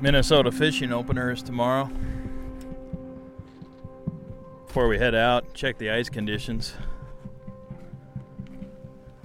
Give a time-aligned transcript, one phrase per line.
[0.00, 1.90] Minnesota fishing opener is tomorrow.
[4.66, 6.74] Before we head out, check the ice conditions.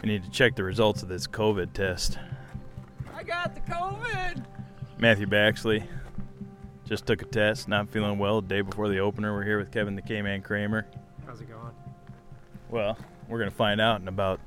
[0.01, 2.17] We need to check the results of this COVID test.
[3.15, 4.43] I got the COVID.
[4.97, 5.85] Matthew Baxley
[6.85, 9.33] just took a test, not feeling well the day before the opener.
[9.33, 10.87] We're here with Kevin the K-Man Kramer.
[11.25, 11.71] How's it going?
[12.69, 12.97] Well,
[13.27, 14.39] we're going to find out in about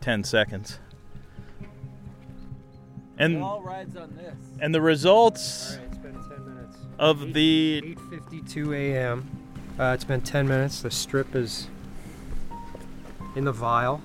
[0.00, 0.78] 10 seconds.
[3.20, 4.34] And all rides on this.
[4.60, 6.76] and the results All right, it's been 10 minutes.
[6.98, 9.28] of the 8:52 a.m.
[9.78, 10.80] Uh, it's been 10 minutes.
[10.82, 11.68] The strip is
[13.36, 14.00] in the vial.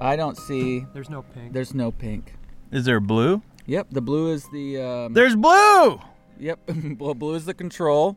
[0.00, 0.84] I don't see.
[0.92, 1.52] There's no pink.
[1.52, 2.34] There's no pink.
[2.70, 3.42] is there blue?
[3.66, 4.80] Yep, the blue is the.
[4.82, 6.00] Um, There's blue.
[6.38, 8.16] Yep, well, blue is the control,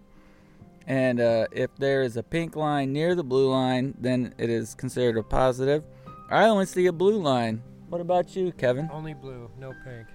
[0.87, 4.73] and uh, if there is a pink line near the blue line, then it is
[4.73, 5.83] considered a positive.
[6.29, 7.61] I only see a blue line.
[7.89, 8.89] What about you, Kevin?
[8.91, 10.07] Only blue, no pink.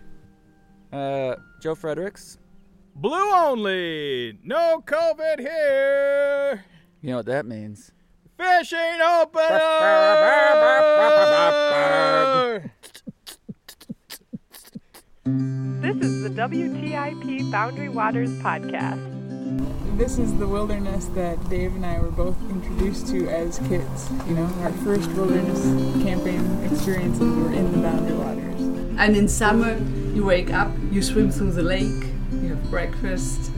[0.92, 2.39] Uh, Joe Friedrichs.
[2.97, 4.39] Blue only.
[4.42, 6.64] No COVID here.
[7.00, 7.92] You know what that means?
[8.36, 9.61] Fishing opener.
[15.80, 19.30] This is the WTIP Boundary Waters podcast.
[20.00, 24.10] This is the wilderness that Dave and I were both introduced to as kids.
[24.26, 25.62] You know, our first wilderness
[26.02, 28.60] camping experiences were in the Boundary Waters.
[28.98, 29.76] And in summer,
[30.14, 33.50] you wake up, you swim through the lake, you have breakfast,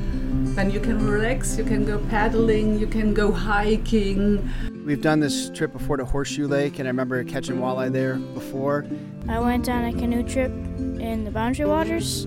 [0.56, 4.50] then you can relax, you can go paddling, you can go hiking.
[4.84, 8.84] We've done this trip before to Horseshoe Lake, and I remember catching walleye there before.
[9.28, 12.26] I went on a canoe trip in the Boundary Waters,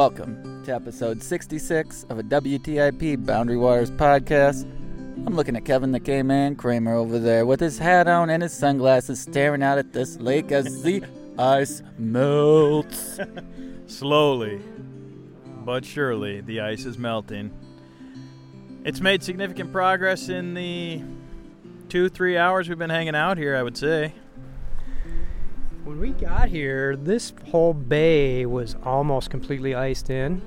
[0.00, 4.62] Welcome to episode 66 of a WTIP Boundary Waters podcast.
[5.26, 8.54] I'm looking at Kevin the K-Man Kramer over there with his hat on and his
[8.54, 11.04] sunglasses staring out at this lake as the
[11.38, 13.20] ice melts.
[13.88, 14.62] Slowly,
[15.66, 17.50] but surely, the ice is melting.
[18.86, 21.02] It's made significant progress in the
[21.90, 24.14] two, three hours we've been hanging out here, I would say.
[25.90, 30.40] When we got here, this whole bay was almost completely iced in.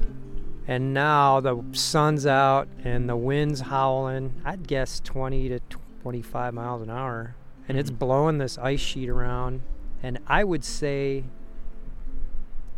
[0.69, 4.41] And now the sun's out and the wind's howling.
[4.45, 5.59] I'd guess 20 to
[6.01, 7.35] 25 miles an hour.
[7.67, 9.63] And it's blowing this ice sheet around.
[10.01, 11.25] And I would say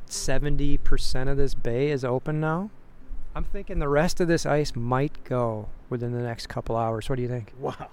[0.09, 2.71] 70% of this bay is open now.
[3.35, 7.09] I'm thinking the rest of this ice might go within the next couple hours.
[7.09, 7.53] What do you think?
[7.59, 7.89] Wow.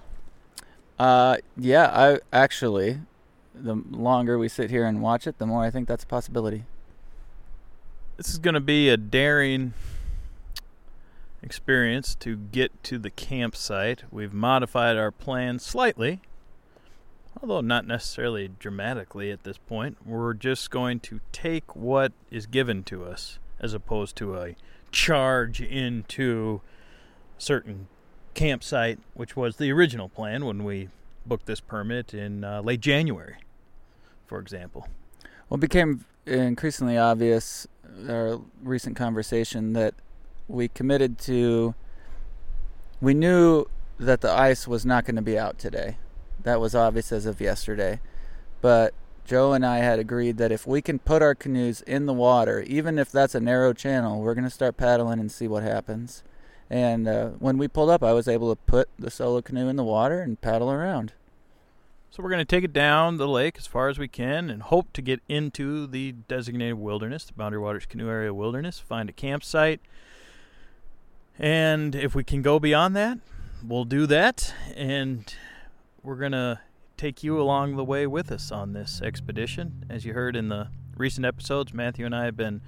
[0.97, 3.01] Uh, yeah, I actually,
[3.53, 6.63] the longer we sit here and watch it, the more I think that's a possibility.
[8.17, 9.73] This is going to be a daring
[11.41, 14.03] experience to get to the campsite.
[14.11, 16.21] We've modified our plan slightly,
[17.41, 19.97] although not necessarily dramatically at this point.
[20.05, 24.55] We're just going to take what is given to us as opposed to a
[24.91, 26.61] charge into
[27.37, 27.87] certain
[28.33, 30.89] campsite, which was the original plan when we
[31.25, 33.37] booked this permit in uh, late January,
[34.25, 34.87] for example.
[35.49, 37.67] Well, it became increasingly obvious
[38.09, 39.93] our recent conversation that
[40.47, 41.75] we committed to.
[43.01, 43.65] We knew
[43.99, 45.97] that the ice was not going to be out today.
[46.43, 47.99] That was obvious as of yesterday.
[48.61, 48.93] But
[49.25, 52.61] Joe and I had agreed that if we can put our canoes in the water,
[52.61, 56.23] even if that's a narrow channel, we're going to start paddling and see what happens.
[56.73, 59.75] And uh, when we pulled up, I was able to put the solo canoe in
[59.75, 61.13] the water and paddle around.
[62.09, 64.63] So we're going to take it down the lake as far as we can and
[64.63, 69.13] hope to get into the designated wilderness, the Boundary Waters Canoe Area Wilderness, find a
[69.13, 69.81] campsite.
[71.37, 73.19] And if we can go beyond that,
[73.63, 74.51] we'll do that.
[74.75, 75.31] And
[76.01, 76.59] we're going to
[76.97, 79.85] take you along the way with us on this expedition.
[79.91, 82.61] As you heard in the recent episodes, Matthew and I have been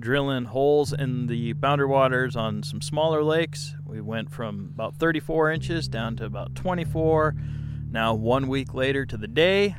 [0.00, 3.74] drilling holes in the boundary waters on some smaller lakes.
[3.86, 7.34] We went from about 34 inches down to about 24.
[7.90, 9.76] Now, one week later to the day,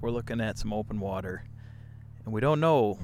[0.00, 1.44] we're looking at some open water.
[2.24, 2.94] And we don't know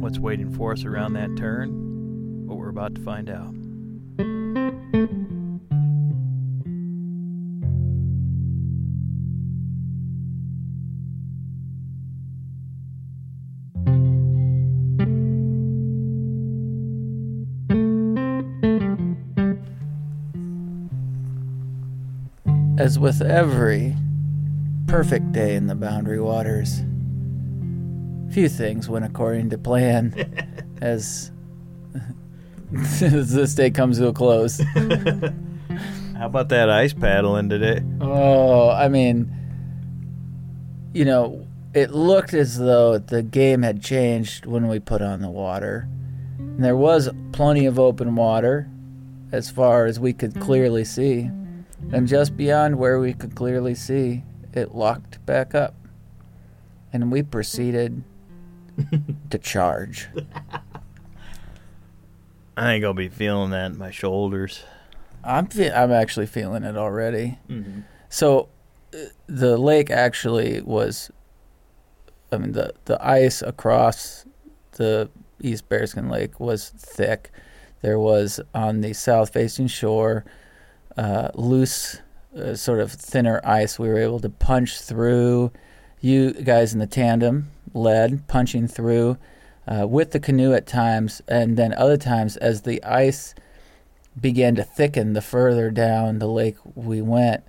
[0.00, 3.54] what's waiting for us around that turn, but we're about to find out.
[22.82, 23.94] As with every
[24.88, 26.82] perfect day in the Boundary Waters,
[28.32, 30.12] few things went according to plan
[30.82, 31.30] as,
[32.74, 34.58] as this day comes to a close.
[36.18, 37.84] How about that ice paddling today?
[38.00, 39.32] Oh, I mean,
[40.92, 45.30] you know, it looked as though the game had changed when we put on the
[45.30, 45.86] water.
[46.36, 48.68] And there was plenty of open water
[49.30, 51.30] as far as we could clearly see.
[51.90, 55.74] And just beyond where we could clearly see, it locked back up.
[56.92, 58.04] And we proceeded
[59.30, 60.08] to charge.
[62.56, 64.62] I ain't gonna be feeling that in my shoulders.
[65.24, 67.38] I'm fe- I'm actually feeling it already.
[67.48, 67.80] Mm-hmm.
[68.08, 68.48] So
[68.94, 71.10] uh, the lake actually was
[72.30, 74.26] I mean the the ice across
[74.72, 77.30] the East Bearskin Lake was thick.
[77.80, 80.24] There was on the south facing shore
[80.96, 82.00] uh, loose
[82.36, 85.52] uh, sort of thinner ice we were able to punch through.
[86.00, 89.18] You guys in the tandem led punching through
[89.66, 93.34] uh, with the canoe at times and then other times as the ice
[94.20, 97.44] began to thicken the further down the lake we went,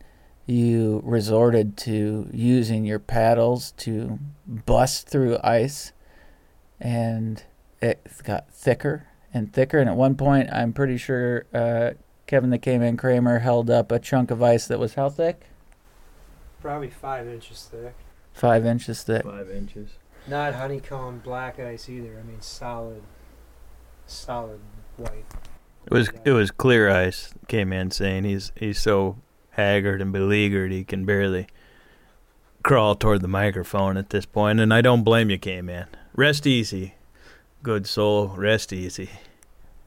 [0.46, 5.94] you resorted to using your paddles to bust through ice,
[6.80, 7.44] and
[7.82, 9.80] it got thicker and thicker.
[9.80, 11.92] And at one point, I'm pretty sure uh,
[12.34, 15.42] Kevin the K-Man Kramer held up a chunk of ice that was how thick?
[16.64, 17.94] Probably five inches thick.
[18.34, 19.22] Five inches thick.
[19.22, 19.92] Five inches.
[20.28, 22.20] Not honeycomb black ice either.
[22.20, 23.04] I mean solid,
[24.08, 24.62] solid
[24.98, 25.26] white.
[25.86, 27.36] It was it was clear ice.
[27.48, 29.18] Came in saying he's he's so
[29.52, 31.46] haggard and beleaguered he can barely
[32.64, 35.86] crawl toward the microphone at this point, and I don't blame you, K man.
[36.16, 36.96] Rest easy,
[37.62, 38.30] good soul.
[38.30, 39.12] Rest easy.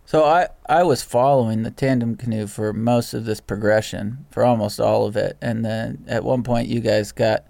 [0.06, 4.78] So I, I was following the tandem canoe for most of this progression, for almost
[4.80, 7.44] all of it, and then at one point you guys got,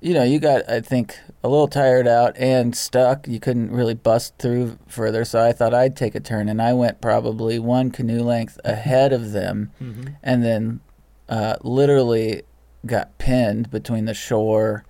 [0.00, 3.28] you know, you got I think a little tired out and stuck.
[3.28, 6.72] You couldn't really bust through further, so I thought I'd take a turn, and I
[6.72, 10.06] went probably one canoe length ahead of them, Mm-hmm.
[10.22, 10.80] and then
[11.28, 12.42] uh, literally
[12.86, 14.84] got pinned between the shore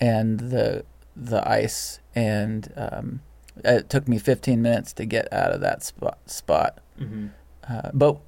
[0.00, 0.84] and the
[1.16, 3.20] the ice, and um,
[3.62, 6.18] it took me 15 minutes to get out of that spot.
[6.26, 7.26] Spot, Mm-hmm.
[7.68, 8.18] uh, but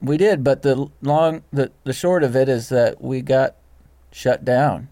[0.00, 0.42] we did.
[0.44, 3.56] But the long the the short of it is that we got
[4.12, 4.88] shut down.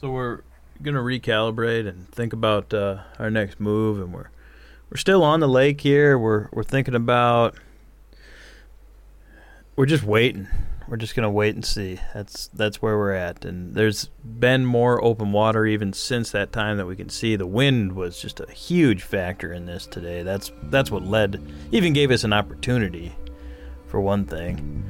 [0.00, 0.40] So we're
[0.82, 4.28] gonna recalibrate and think about uh, our next move, and we're
[4.90, 6.18] we're still on the lake here.
[6.18, 7.56] We're we're thinking about
[9.76, 10.46] we're just waiting.
[10.86, 11.98] We're just gonna wait and see.
[12.12, 13.44] That's that's where we're at.
[13.44, 17.36] And there's been more open water even since that time that we can see.
[17.36, 20.22] The wind was just a huge factor in this today.
[20.22, 21.40] That's that's what led,
[21.72, 23.14] even gave us an opportunity,
[23.86, 24.84] for one thing.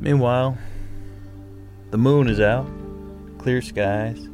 [0.00, 0.56] Meanwhile,
[1.90, 2.66] the moon is out
[3.42, 4.28] clear skies.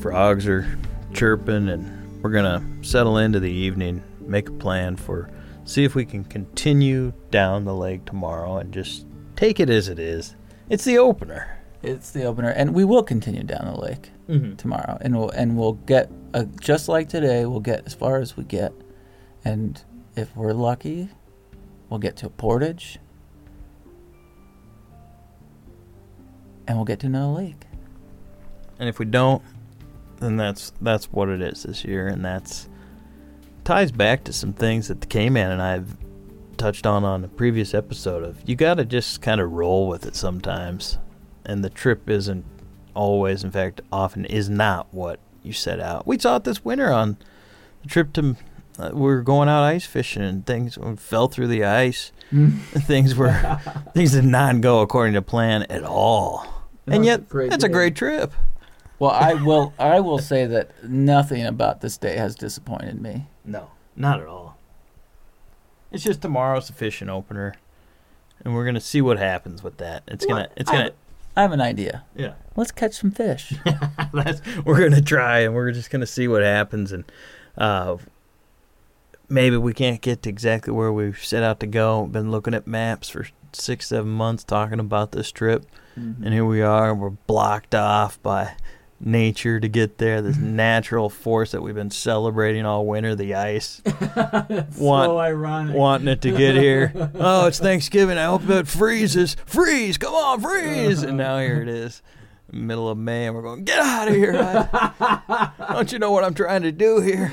[0.00, 0.66] Frogs are
[1.12, 5.30] chirping, and we're gonna settle into the evening, make a plan for,
[5.64, 9.06] see if we can continue down the lake tomorrow and just
[9.36, 10.34] take it as it is.
[10.68, 11.58] It's the opener.
[11.82, 14.56] It's the opener, and we will continue down the lake Mm-hmm.
[14.56, 17.44] tomorrow, and we'll and we'll get uh, just like today.
[17.44, 18.72] We'll get as far as we get,
[19.44, 19.78] and
[20.16, 21.10] if we're lucky,
[21.90, 22.98] we'll get to a portage,
[26.66, 27.66] and we'll get to another lake.
[28.78, 29.42] And if we don't,
[30.20, 32.68] then that's that's what it is this year, and that's
[33.64, 35.96] ties back to some things that the K-Man and I have
[36.56, 40.06] touched on on a previous episode of you got to just kind of roll with
[40.06, 40.98] it sometimes,
[41.44, 42.44] and the trip isn't
[42.94, 46.06] always, in fact, often is not what you set out.
[46.06, 47.16] We saw it this winter on
[47.82, 48.36] the trip to.
[48.76, 52.10] Uh, we were going out ice fishing and things fell through the ice.
[52.32, 53.60] things were
[53.94, 56.46] things did not go according to plan at all.
[56.86, 58.32] And yet, it's a great trip.
[58.98, 59.72] Well, I will.
[59.78, 63.26] I will say that nothing about this day has disappointed me.
[63.44, 64.56] No, not at all.
[65.92, 67.54] It's just tomorrow's the fishing opener,
[68.44, 70.02] and we're gonna see what happens with that.
[70.08, 70.90] It's gonna, it's gonna,
[71.36, 72.04] I have an idea.
[72.16, 72.34] yeah.
[72.56, 73.52] Let's catch some fish.
[74.12, 77.04] That's, we're gonna try, and we're just gonna see what happens, and
[77.58, 77.96] uh,
[79.28, 82.06] maybe we can't get to exactly where we set out to go.
[82.06, 85.64] Been looking at maps for six, seven months, talking about this trip,
[85.96, 86.92] and here we are.
[86.94, 88.54] We're blocked off by
[89.04, 90.22] nature to get there.
[90.22, 93.82] This natural force that we've been celebrating all winter, the ice.
[94.78, 95.76] Want- ironic.
[95.76, 96.92] wanting it to get here.
[97.16, 98.18] Oh, it's Thanksgiving.
[98.18, 99.36] I hope it freezes.
[99.46, 99.98] Freeze!
[99.98, 101.02] Come on, freeze!
[101.02, 102.02] And now here it is,
[102.50, 104.34] middle of May, and we're going, get out of here!
[104.36, 107.32] I- don't you know what I'm trying to do here?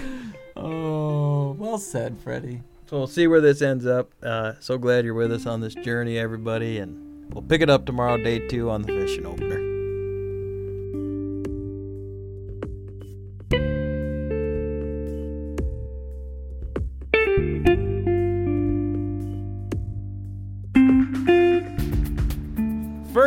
[0.55, 2.61] Oh, well said, Freddie.
[2.89, 4.11] So we'll see where this ends up.
[4.21, 7.85] Uh, so glad you're with us on this journey, everybody, and we'll pick it up
[7.85, 9.60] tomorrow, day two, on the fishing opener.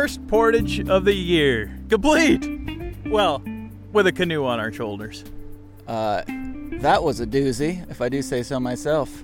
[0.05, 2.47] First portage of the year, complete.
[3.07, 3.41] Well,
[3.91, 5.23] with a canoe on our shoulders.
[5.87, 6.21] Uh,
[6.73, 9.23] that was a doozy, if I do say so myself.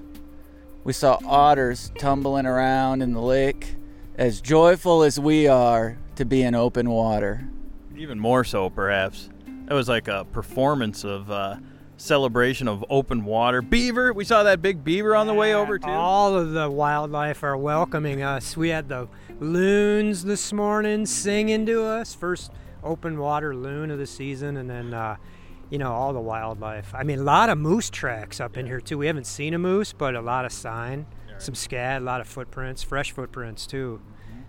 [0.83, 3.75] We saw otters tumbling around in the lake,
[4.15, 7.47] as joyful as we are to be in open water.
[7.95, 9.29] Even more so, perhaps.
[9.69, 11.57] It was like a performance of uh,
[12.01, 13.61] celebration of open water.
[13.61, 15.87] Beaver, we saw that big beaver on the way over too.
[15.87, 18.57] All of the wildlife are welcoming us.
[18.57, 19.07] We had the
[19.39, 22.15] loons this morning singing to us.
[22.15, 22.51] First
[22.83, 25.17] open water loon of the season, and then uh,
[25.69, 26.93] you know all the wildlife.
[26.95, 28.97] I mean, a lot of moose tracks up in here too.
[28.97, 31.05] We haven't seen a moose, but a lot of sign,
[31.37, 34.01] some scat, a lot of footprints, fresh footprints too.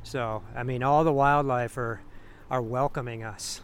[0.03, 2.01] So I mean, all the wildlife are
[2.51, 3.61] are welcoming us.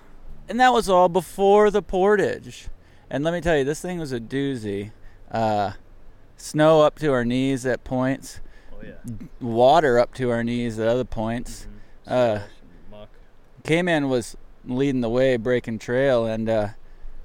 [0.47, 2.69] And that was all before the portage.
[3.11, 4.93] And let me tell you, this thing was a doozy.
[5.31, 5.73] Uh,
[6.37, 8.41] snow up to our knees at points.
[8.73, 8.97] Oh yeah.
[9.41, 11.67] Water up to our knees at other points.
[12.07, 12.41] Uh,
[12.91, 13.09] Muck.
[13.65, 16.69] K-Man was leading the way, breaking trail, and uh,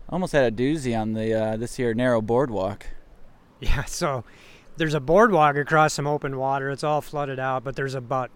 [0.09, 2.85] almost had a doozy on the uh, this here narrow boardwalk.
[3.59, 4.23] Yeah, so
[4.77, 6.69] there's a boardwalk across some open water.
[6.69, 8.31] It's all flooded out, but there's about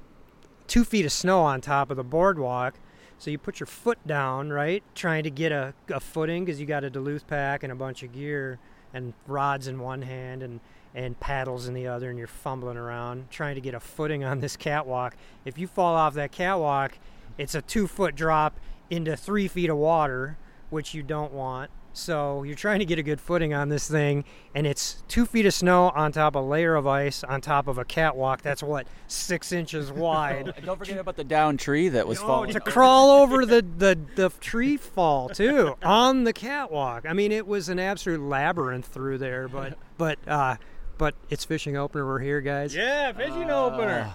[0.68, 2.76] two feet of snow on top of the boardwalk.
[3.20, 6.68] So you put your foot down, right, trying to get a, a footing because you
[6.68, 8.60] got a Duluth pack and a bunch of gear
[8.94, 10.60] and rods in one hand and,
[10.94, 14.40] and paddles in the other, and you're fumbling around trying to get a footing on
[14.40, 15.16] this catwalk.
[15.46, 16.98] If you fall off that catwalk,
[17.38, 18.60] it's a two foot drop
[18.90, 20.38] into three feet of water,
[20.70, 21.72] which you don't want.
[21.98, 24.24] So you're trying to get a good footing on this thing,
[24.54, 27.68] and it's two feet of snow on top of a layer of ice on top
[27.68, 30.54] of a catwalk that's what six inches wide.
[30.56, 32.52] And don't forget about the down tree that was Oh, falling.
[32.54, 37.06] to crawl over the, the, the tree fall too on the catwalk.
[37.08, 40.58] I mean, it was an absolute labyrinth through there, but but uh,
[41.00, 42.06] but it's fishing opener.
[42.06, 42.76] We're here, guys.
[42.76, 44.14] Yeah, fishing opener.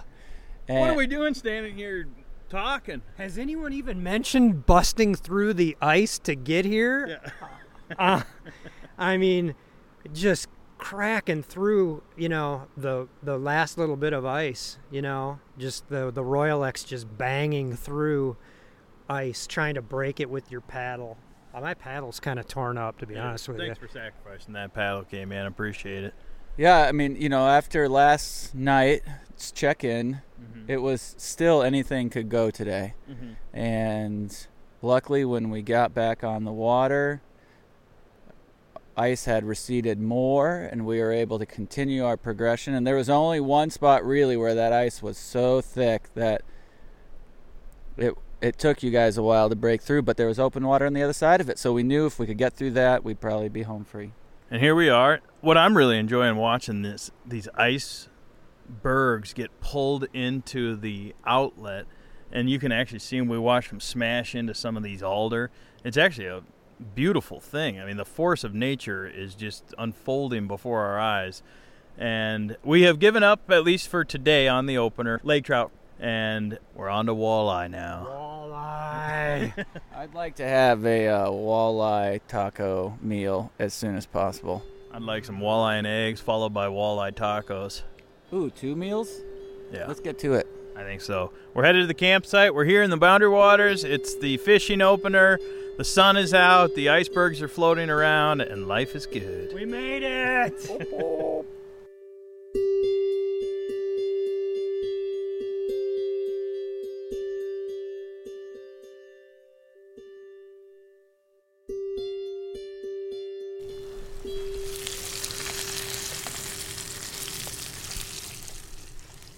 [0.67, 2.07] What are we doing standing here
[2.49, 3.01] talking?
[3.17, 7.19] Has anyone even mentioned busting through the ice to get here?
[7.97, 8.21] Uh,
[8.97, 9.55] I mean,
[10.13, 10.47] just
[10.77, 16.11] cracking through, you know, the the last little bit of ice, you know, just the
[16.11, 18.35] the Royalex just banging through
[19.09, 21.17] ice, trying to break it with your paddle.
[21.53, 23.87] Uh, my paddle's kind of torn up, to be honest with Thanks you.
[23.87, 25.45] Thanks for sacrificing that paddle, K man.
[25.45, 26.13] Appreciate it.
[26.57, 30.21] Yeah, I mean, you know, after last night's check-in,
[30.67, 32.93] it was still anything could go today.
[33.09, 33.35] Mhm.
[33.53, 34.47] And
[34.81, 37.21] luckily, when we got back on the water,
[38.95, 42.73] ice had receded more, and we were able to continue our progression.
[42.73, 46.43] And there was only one spot really where that ice was so thick that
[47.97, 50.01] it it took you guys a while to break through.
[50.01, 52.19] But there was open water on the other side of it, so we knew if
[52.19, 54.11] we could get through that, we'd probably be home free.
[54.51, 55.21] And here we are.
[55.41, 58.09] What I'm really enjoying watching this these ice
[58.67, 61.85] bergs get pulled into the outlet,
[62.31, 63.27] and you can actually see them.
[63.27, 65.49] We watch them smash into some of these alder.
[65.83, 66.43] It's actually a
[66.83, 67.79] beautiful thing.
[67.79, 71.41] I mean, the force of nature is just unfolding before our eyes.
[71.97, 76.57] And we have given up, at least for today, on the opener lake trout, and
[76.73, 78.07] we're on to walleye now.
[78.09, 79.65] Walleye.
[79.95, 84.63] I'd like to have a uh, walleye taco meal as soon as possible.
[84.91, 87.83] I'd like some walleye and eggs, followed by walleye tacos.
[88.31, 89.09] Ooh, two meals?
[89.71, 89.87] Yeah.
[89.87, 90.47] Let's get to it.
[90.75, 91.31] I think so.
[91.53, 92.53] We're headed to the campsite.
[92.53, 93.83] We're here in the Boundary Waters.
[93.83, 95.39] It's the fishing opener.
[95.77, 96.75] The sun is out.
[96.75, 99.53] The icebergs are floating around, and life is good.
[99.53, 101.45] we made it.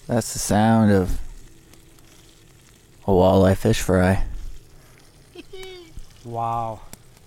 [0.08, 1.20] That's the sound of
[3.06, 4.24] a walleye fish fry.
[6.26, 6.80] Wow,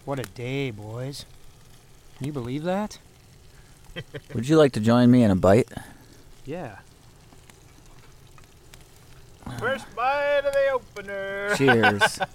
[0.05, 1.25] what a day, boys!
[2.17, 2.99] Can you believe that?
[4.35, 5.69] Would you like to join me in a bite?
[6.45, 6.79] Yeah.
[9.61, 11.55] First bite of the opener.
[11.57, 12.19] Cheers.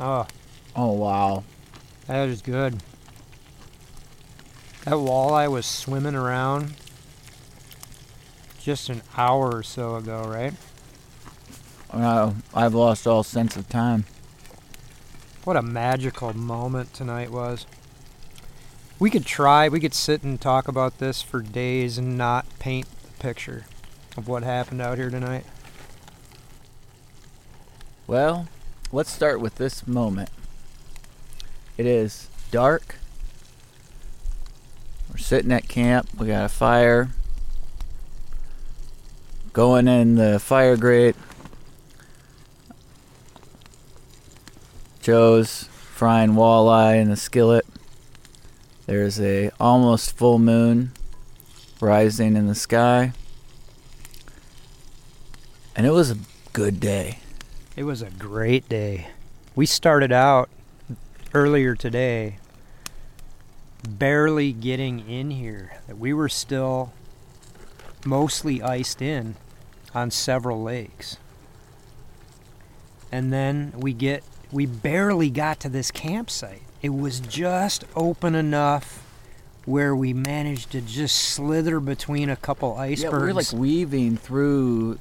[0.00, 0.28] Oh,
[0.76, 1.42] oh, wow.
[2.06, 2.80] that is good.
[4.84, 6.74] That walleye was swimming around
[8.68, 10.52] just an hour or so ago, right?
[11.90, 14.04] Uh, I've lost all sense of time.
[15.44, 17.64] What a magical moment tonight was.
[18.98, 19.70] We could try.
[19.70, 23.64] We could sit and talk about this for days and not paint the picture
[24.18, 25.46] of what happened out here tonight.
[28.06, 28.48] Well,
[28.92, 30.28] let's start with this moment.
[31.78, 32.96] It is dark.
[35.10, 36.10] We're sitting at camp.
[36.18, 37.08] We got a fire
[39.58, 41.16] going in the fire grate.
[45.00, 47.66] Joe's frying walleye in the skillet.
[48.86, 50.92] There's a almost full moon
[51.80, 53.10] rising in the sky.
[55.74, 56.18] And it was a
[56.52, 57.18] good day.
[57.74, 59.08] It was a great day.
[59.56, 60.48] We started out
[61.34, 62.38] earlier today
[63.82, 65.78] barely getting in here.
[65.88, 66.92] That we were still
[68.04, 69.34] mostly iced in
[69.98, 71.16] on several lakes.
[73.10, 76.62] And then we get we barely got to this campsite.
[76.80, 79.04] It was just open enough
[79.64, 83.02] where we managed to just slither between a couple icebergs.
[83.02, 84.98] Yeah, we were like weaving through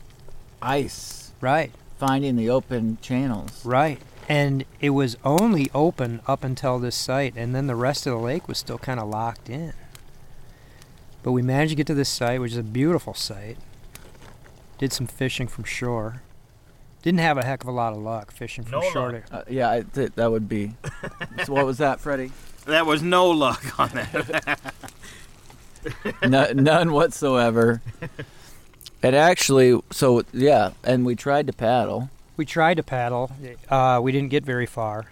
[0.61, 3.65] ice, right, finding the open channels.
[3.65, 3.99] right.
[4.29, 8.19] And it was only open up until this site, and then the rest of the
[8.19, 9.71] lake was still kind of locked in.
[11.23, 13.57] But we managed to get to this site, which is a beautiful site.
[14.77, 16.21] Did some fishing from shore.
[17.01, 19.11] Didn't have a heck of a lot of luck fishing from No shore.
[19.13, 19.25] luck.
[19.27, 20.73] to- Uh, yeah, I, th- that would be.
[21.45, 22.31] so what was that, Freddie?
[22.65, 24.59] That was no luck on that.
[26.27, 27.81] no, none whatsoever.
[29.01, 32.09] It actually, so yeah, and we tried to paddle.
[32.35, 33.31] We tried to paddle.
[33.69, 35.05] Uh, we didn't get very far.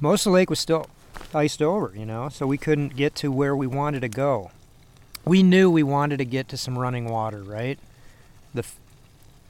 [0.00, 0.86] Most of the lake was still
[1.34, 4.50] iced over, you know, so we couldn't get to where we wanted to go.
[5.24, 7.78] We knew we wanted to get to some running water, right?
[8.54, 8.64] The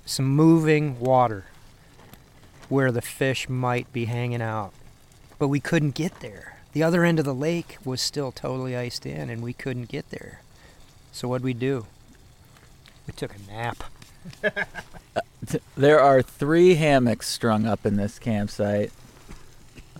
[0.06, 1.44] some moving water
[2.68, 4.72] where the fish might be hanging out.
[5.38, 6.58] But we couldn't get there.
[6.72, 10.10] The other end of the lake was still totally iced in and we couldn't get
[10.10, 10.40] there.
[11.12, 11.86] So what'd we do?
[13.06, 13.84] We took a nap.
[15.16, 18.92] Uh, th- There are three hammocks strung up in this campsite.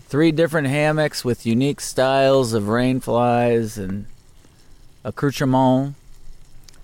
[0.00, 4.04] Three different hammocks with unique styles of rainflies and
[5.04, 5.94] accoutrement,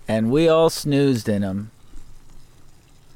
[0.09, 1.71] and we all snoozed in them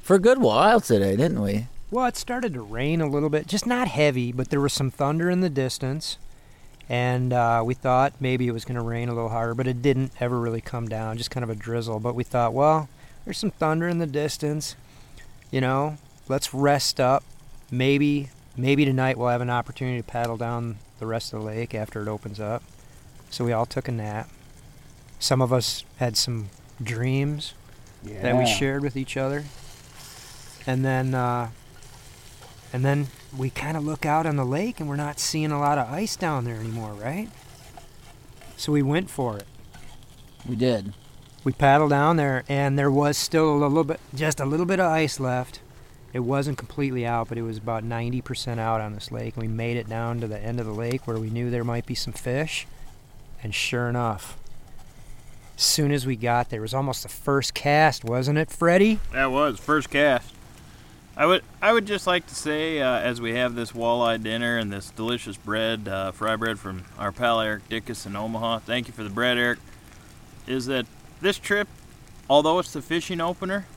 [0.01, 1.67] for a good while today, didn't we?
[1.89, 4.91] Well, it started to rain a little bit, just not heavy, but there was some
[4.91, 6.17] thunder in the distance.
[6.89, 9.81] And uh, we thought maybe it was going to rain a little harder, but it
[9.81, 11.99] didn't ever really come down, just kind of a drizzle.
[11.99, 12.89] But we thought, well,
[13.23, 14.75] there's some thunder in the distance.
[15.51, 17.23] You know, let's rest up.
[17.69, 21.73] Maybe, maybe tonight we'll have an opportunity to paddle down the rest of the lake
[21.73, 22.63] after it opens up.
[23.29, 24.29] So we all took a nap.
[25.19, 26.49] Some of us had some
[26.83, 27.53] dreams
[28.21, 29.45] that we shared with each other.
[30.67, 31.49] And then, uh,
[32.73, 35.59] and then we kind of look out on the lake and we're not seeing a
[35.59, 37.29] lot of ice down there anymore, right?
[38.57, 39.45] So we went for it.
[40.47, 40.93] We did.
[41.43, 44.79] We paddled down there and there was still a little bit, just a little bit
[44.79, 45.59] of ice left.
[46.13, 49.35] It wasn't completely out, but it was about 90% out on this lake.
[49.35, 51.63] And we made it down to the end of the lake where we knew there
[51.63, 52.67] might be some fish.
[53.41, 54.37] And sure enough,
[55.55, 58.99] as soon as we got there, it was almost the first cast, wasn't it, Freddie?
[59.13, 60.33] That was first cast.
[61.21, 64.57] I would I would just like to say, uh, as we have this walleye dinner
[64.57, 68.57] and this delicious bread, uh, fry bread from our pal Eric Dickus in Omaha.
[68.57, 69.59] Thank you for the bread, Eric.
[70.47, 70.87] Is that
[71.21, 71.67] this trip,
[72.27, 73.67] although it's the fishing opener,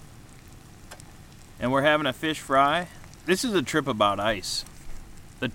[1.60, 2.88] and we're having a fish fry,
[3.26, 4.64] this is a trip about ice.
[5.40, 5.50] the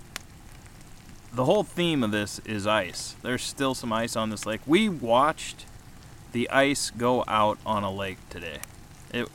[1.34, 3.16] The whole theme of this is ice.
[3.22, 4.60] There's still some ice on this lake.
[4.64, 5.66] We watched
[6.30, 8.58] the ice go out on a lake today.
[9.12, 9.28] It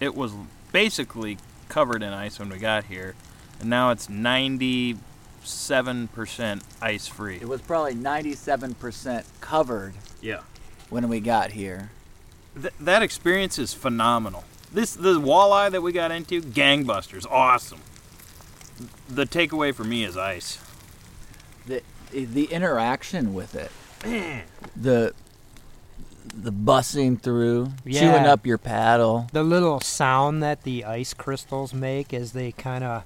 [0.00, 0.32] it was
[0.72, 1.36] basically
[1.68, 3.14] covered in ice when we got here,
[3.60, 4.98] and now it's 97%
[6.80, 7.36] ice free.
[7.36, 10.40] It was probably 97% covered Yeah.
[10.90, 11.90] when we got here.
[12.60, 14.44] Th- that experience is phenomenal.
[14.72, 17.80] This the walleye that we got into, gangbusters, awesome.
[19.08, 20.58] The takeaway for me is ice.
[21.66, 23.70] The the interaction with it,
[24.76, 25.14] the
[26.34, 29.28] the bussing through, chewing up your paddle.
[29.32, 33.04] the little sound that the ice crystals make as they kind of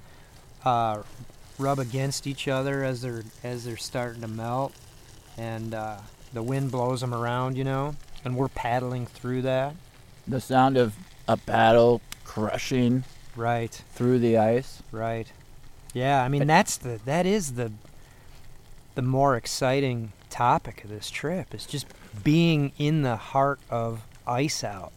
[0.64, 1.02] uh,
[1.58, 4.72] rub against each other as they're as they're starting to melt,
[5.38, 5.98] and uh,
[6.32, 9.74] the wind blows them around, you know, and we're paddling through that.
[10.26, 10.94] The sound of
[11.28, 13.04] a paddle crushing
[13.34, 14.82] Right, through the ice.
[14.92, 15.26] right.
[15.94, 17.72] Yeah, I mean that's the that is the
[18.94, 21.86] the more exciting topic of this trip is just
[22.22, 24.92] being in the heart of ice out.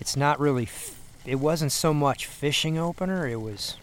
[0.00, 0.64] It's not really.
[0.64, 3.26] F- it wasn't so much fishing opener.
[3.26, 3.76] It was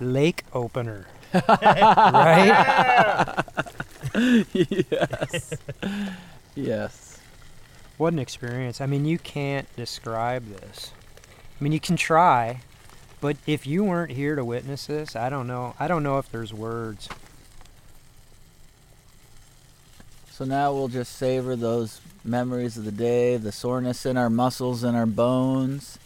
[0.00, 1.06] lake opener.
[1.48, 2.54] right?
[4.54, 5.54] yes.
[6.54, 7.18] yes.
[7.96, 8.80] What an experience.
[8.80, 10.92] I mean, you can't describe this.
[11.60, 12.60] I mean, you can try,
[13.20, 15.74] but if you weren't here to witness this, I don't know.
[15.80, 17.08] I don't know if there's words.
[20.38, 24.84] So now we'll just savor those memories of the day, the soreness in our muscles
[24.84, 25.98] and our bones.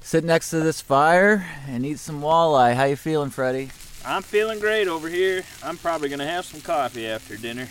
[0.00, 2.74] Sit next to this fire and eat some walleye.
[2.74, 3.70] How you feeling, Freddie?
[4.04, 5.44] I'm feeling great over here.
[5.62, 7.68] I'm probably gonna have some coffee after dinner.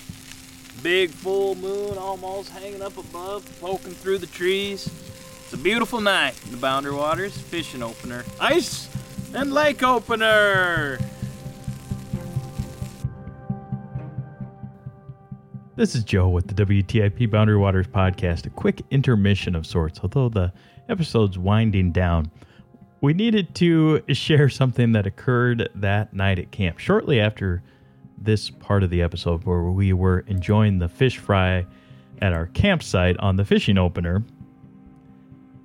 [0.81, 4.87] Big full moon almost hanging up above, poking through the trees.
[5.43, 8.23] It's a beautiful night in the Boundary Waters fishing opener.
[8.39, 8.87] Ice
[9.33, 10.97] and lake opener!
[15.79, 18.45] This is Joe with the WTIP Boundary Waters podcast.
[18.45, 20.51] A quick intermission of sorts, although the
[20.89, 22.29] episode's winding down.
[22.99, 27.63] We needed to share something that occurred that night at camp, shortly after
[28.17, 31.65] this part of the episode, where we were enjoying the fish fry
[32.21, 34.21] at our campsite on the fishing opener.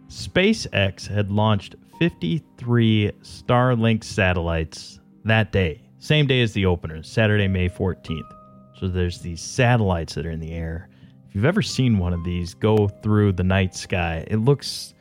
[0.07, 7.69] SpaceX had launched 53 Starlink satellites that day, same day as the opener, Saturday, May
[7.69, 8.44] 14th.
[8.79, 10.89] So there's these satellites that are in the air.
[11.29, 14.95] If you've ever seen one of these go through the night sky, it looks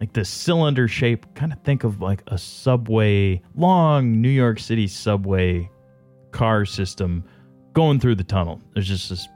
[0.00, 1.26] like this cylinder shape.
[1.34, 5.68] Kind of think of like a subway, long New York City subway
[6.30, 7.24] car system
[7.72, 8.60] going through the tunnel.
[8.74, 9.28] There's just this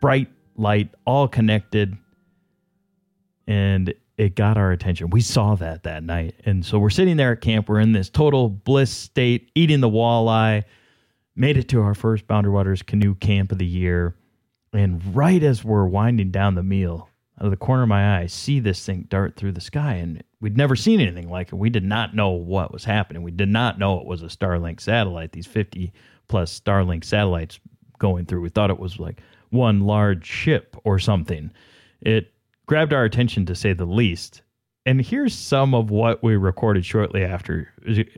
[0.00, 1.96] bright light, all connected,
[3.46, 5.10] and it got our attention.
[5.10, 7.68] We saw that that night, and so we're sitting there at camp.
[7.68, 10.64] We're in this total bliss state, eating the walleye
[11.36, 14.14] made it to our first Boundary Waters canoe camp of the year.
[14.72, 18.22] And right as we're winding down the meal, out of the corner of my eye,
[18.22, 19.94] I see this thing dart through the sky.
[19.94, 21.56] And we'd never seen anything like it.
[21.56, 23.22] We did not know what was happening.
[23.22, 25.92] We did not know it was a Starlink satellite, these 50
[26.28, 27.58] plus Starlink satellites
[27.98, 28.40] going through.
[28.40, 29.20] We thought it was like
[29.50, 31.50] one large ship or something.
[32.00, 32.32] It
[32.66, 34.42] grabbed our attention to say the least.
[34.86, 37.68] And here's some of what we recorded shortly after.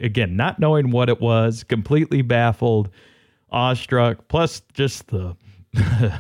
[0.00, 2.90] Again, not knowing what it was, completely baffled,
[3.50, 5.37] awestruck, plus just the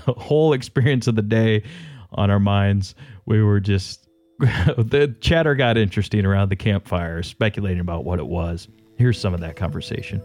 [0.06, 1.64] whole experience of the day
[2.12, 2.94] on our minds.
[3.26, 8.68] We were just, the chatter got interesting around the campfire, speculating about what it was.
[8.98, 10.22] Here's some of that conversation.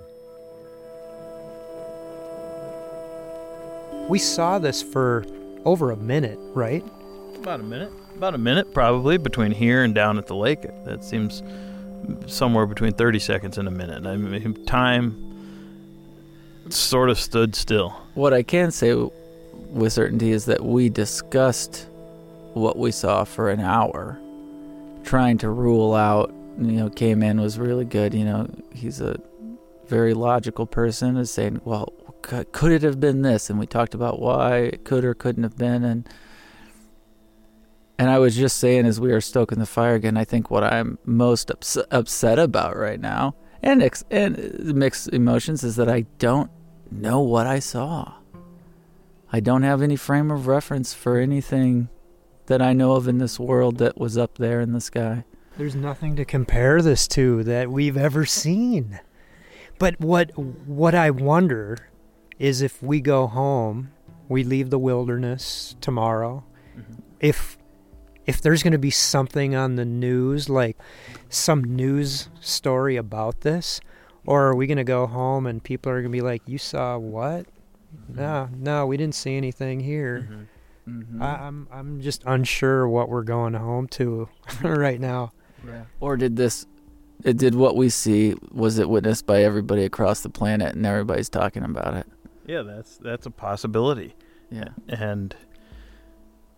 [4.08, 5.26] We saw this for
[5.66, 6.84] over a minute, right?
[7.42, 7.92] About a minute.
[8.16, 10.62] About a minute, probably, between here and down at the lake.
[10.86, 11.42] That seems
[12.28, 14.06] somewhere between 30 seconds and a minute.
[14.06, 15.18] I mean, time
[16.70, 17.90] sort of stood still.
[18.14, 21.88] What I can say with certainty is that we discussed
[22.54, 24.20] what we saw for an hour,
[25.04, 26.32] trying to rule out.
[26.60, 28.14] You know, K Man was really good.
[28.14, 29.20] You know, he's a
[29.88, 33.50] very logical person, is saying, well, could it have been this?
[33.50, 35.84] And we talked about why it could or couldn't have been.
[35.84, 36.08] And
[38.02, 40.64] and I was just saying as we were stoking the fire again, I think what
[40.64, 46.08] I'm most ups- upset about right now, and ex- and mixed emotions, is that I
[46.18, 46.50] don't
[46.90, 48.14] know what I saw.
[49.32, 51.90] I don't have any frame of reference for anything
[52.48, 55.24] that I know of in this world that was up there in the sky.
[55.56, 59.00] There's nothing to compare this to that we've ever seen.
[59.78, 61.78] But what what I wonder
[62.40, 63.92] is if we go home,
[64.28, 66.44] we leave the wilderness tomorrow.
[66.76, 66.94] Mm-hmm.
[67.20, 67.60] If
[68.26, 70.78] if there's going to be something on the news, like
[71.30, 73.82] some news story about this,
[74.26, 76.58] or are we going to go home and people are going to be like, "You
[76.58, 77.48] saw what?
[77.96, 78.16] Mm-hmm.
[78.16, 80.44] No, no, we didn't see anything here." Mm-hmm.
[80.88, 81.22] Mm-hmm.
[81.22, 84.30] I, am I'm, I'm just unsure what we're going home to
[84.64, 85.32] right now.
[85.66, 85.84] Yeah.
[86.00, 86.66] Or did this?
[87.24, 88.36] It did what we see.
[88.52, 92.08] Was it witnessed by everybody across the planet, and everybody's talking about it?
[92.48, 94.16] Yeah, that's that's a possibility.
[94.50, 95.36] Yeah, and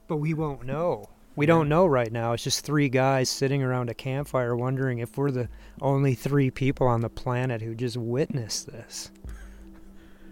[0.07, 1.09] but we won't know.
[1.35, 2.33] We don't know right now.
[2.33, 5.49] It's just three guys sitting around a campfire wondering if we're the
[5.81, 9.11] only three people on the planet who just witnessed this.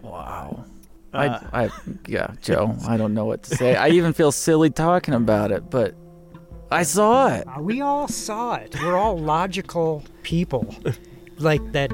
[0.00, 0.64] Wow.
[1.12, 1.70] Uh, I, I,
[2.06, 3.74] yeah, Joe, I don't know what to say.
[3.74, 5.94] I even feel silly talking about it, but
[6.70, 7.46] I saw it.
[7.46, 8.74] Uh, we all saw it.
[8.80, 10.74] We're all logical people,
[11.38, 11.92] like that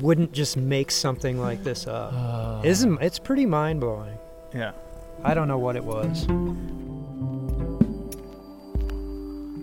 [0.00, 2.12] wouldn't just make something like this up.
[2.14, 4.18] Uh, Isn't it's pretty mind blowing.
[4.54, 4.72] Yeah.
[5.22, 6.26] I don't know what it was.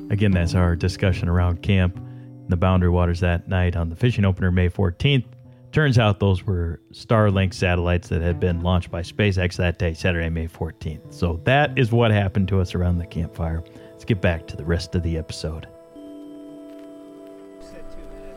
[0.09, 4.23] Again, that's our discussion around camp in the Boundary Waters that night on the fishing
[4.23, 5.25] opener, May 14th.
[5.73, 10.29] Turns out those were Starlink satellites that had been launched by SpaceX that day, Saturday,
[10.29, 11.13] May 14th.
[11.13, 13.63] So that is what happened to us around the campfire.
[13.91, 15.67] Let's get back to the rest of the episode.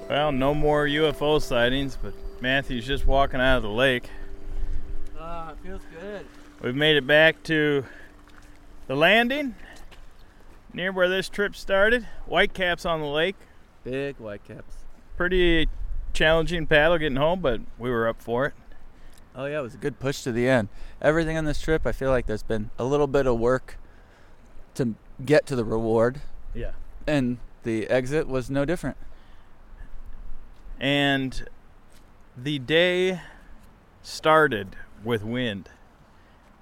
[0.08, 4.10] Well, no more UFO sightings, but Matthew's just walking out of the lake.
[5.16, 6.26] Ah, feels good.
[6.60, 7.84] We've made it back to
[8.88, 9.54] the landing
[10.74, 12.06] near where this trip started.
[12.26, 13.36] Whitecaps on the lake.
[13.84, 14.74] Big whitecaps.
[15.16, 15.68] Pretty
[16.12, 18.54] challenging paddle getting home, but we were up for it.
[19.34, 20.68] Oh yeah, it was a good push to the end.
[21.00, 23.78] Everything on this trip, I feel like there's been a little bit of work
[24.74, 26.20] to get to the reward,
[26.54, 26.72] Yeah.
[27.06, 28.96] and the exit was no different.
[30.80, 31.46] And
[32.36, 33.20] the day
[34.02, 35.68] started with wind.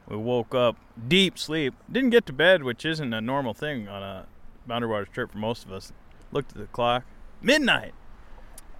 [0.08, 1.74] We woke up deep sleep.
[1.90, 4.26] Didn't get to bed, which isn't a normal thing on a
[4.66, 5.92] Boundary Waters trip for most of us.
[6.32, 7.04] Looked at the clock.
[7.42, 7.92] Midnight.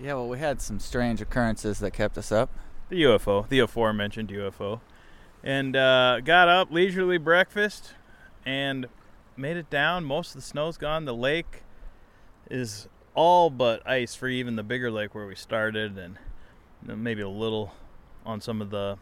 [0.01, 2.51] Yeah, well, we had some strange occurrences that kept us up.
[2.89, 4.81] The UFO, the aforementioned UFO.
[5.45, 7.93] And uh, got up, leisurely breakfast,
[8.47, 8.87] and
[9.37, 10.05] made it down.
[10.05, 11.05] Most of the snow's gone.
[11.05, 11.63] The lake
[12.51, 16.19] is all but ice for even the bigger lake where we started, and
[16.83, 17.75] maybe a little
[18.25, 18.99] on some of the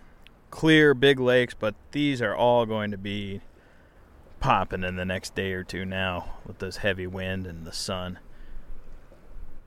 [0.50, 3.40] clear big lakes, but these are all going to be
[4.40, 8.18] popping in the next day or two now with this heavy wind and the sun.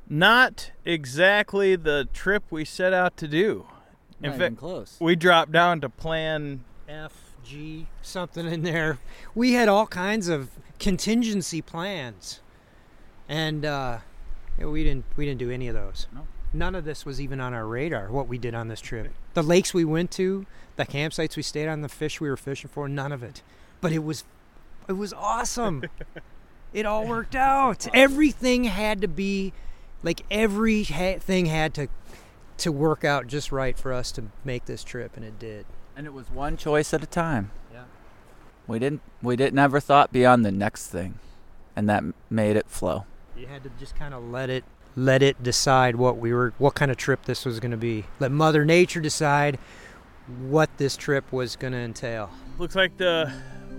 [0.08, 3.68] Not exactly the trip we set out to do.
[4.22, 4.98] In Not fact, even close.
[5.00, 8.98] we dropped down to plan F, G, something in there.
[9.36, 12.42] We had all kinds of contingency plans,
[13.30, 14.00] and uh,
[14.58, 16.08] yeah, we didn't we didn't do any of those.
[16.14, 16.28] No.
[16.52, 18.12] None of this was even on our radar.
[18.12, 20.48] What we did on this trip, the lakes we went to,
[20.80, 23.42] the campsites we stayed on, the fish we were fishing for, none of it.
[23.82, 24.24] But it was,
[24.88, 25.84] it was awesome.
[26.74, 27.88] it all worked out.
[27.94, 29.54] Everything had to be,
[30.04, 31.90] like every ha- thing had to,
[32.60, 35.66] to work out just right for us to make this trip, and it did.
[35.96, 37.52] And it was one choice at a time.
[37.74, 37.84] Yeah.
[38.66, 41.20] We didn't we didn't ever thought beyond the next thing,
[41.76, 43.06] and that made it flow.
[43.36, 44.64] You had to just kind of let it
[44.96, 48.06] let it decide what we were what kind of trip this was going to be.
[48.20, 49.60] Let mother nature decide
[50.48, 52.30] what this trip was going to entail.
[52.58, 53.32] Looks like the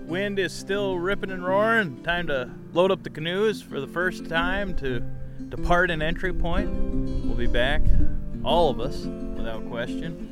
[0.05, 2.03] wind is still ripping and roaring.
[2.03, 5.01] Time to load up the canoes for the first time to
[5.49, 6.69] depart an entry point.
[7.25, 7.81] We'll be back,
[8.43, 10.27] all of us, without question.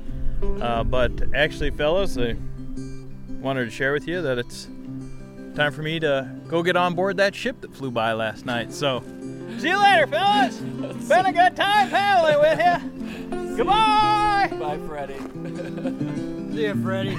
[0.61, 2.35] Uh, but actually, fellas, I
[3.41, 4.65] wanted to share with you that it's
[5.55, 8.71] time for me to go get on board that ship that flew by last night.
[8.73, 9.03] So,
[9.57, 10.57] see you later, fellas.
[11.09, 12.88] Been a good time paddling with you.
[13.59, 14.47] Goodbye.
[14.57, 15.19] Bye, Freddie.
[16.55, 17.17] See ya, Freddie.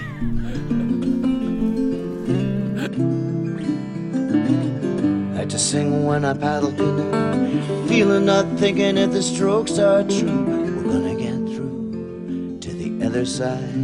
[5.38, 10.46] I just sing when I paddle canoe, feeling not thinking if the strokes are true.
[10.76, 13.74] We're gonna get through to the other side.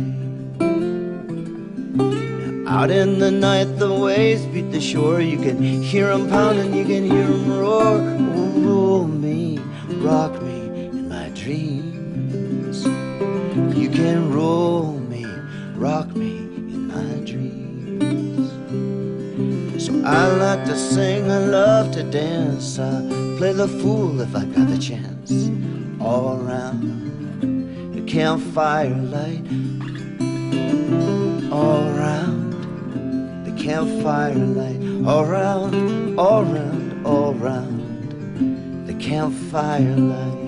[2.67, 5.21] Out in the night, the waves beat the shore.
[5.21, 8.01] You can hear 'em pounding, you can hear 'em roar.
[8.35, 9.61] Oh, roll me,
[10.01, 11.96] rock me in my dreams.
[13.97, 15.25] Can roll me,
[15.75, 18.53] rock me in my dreams.
[19.83, 22.79] So I like to sing, I love to dance.
[22.79, 23.01] I
[23.39, 25.49] play the fool if I got the chance.
[25.99, 29.47] All around the campfire light.
[31.51, 32.53] All around
[33.47, 35.09] the campfire light.
[35.09, 40.47] All around, all around, all around the campfire light.